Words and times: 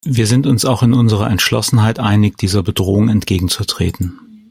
Wir 0.03 0.25
sind 0.25 0.47
uns 0.47 0.65
auch 0.65 0.81
in 0.81 0.93
unserer 0.93 1.29
Entschlossenheit 1.29 1.99
einig, 1.99 2.35
dieser 2.35 2.63
Bedrohung 2.63 3.07
entgegenzutreten. 3.09 4.19